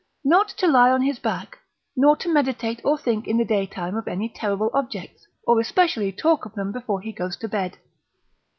[0.23, 1.59] not to lie on his back,
[1.95, 6.43] not to meditate or think in the daytime of any terrible objects, or especially talk
[6.43, 7.77] of them before he goes to bed.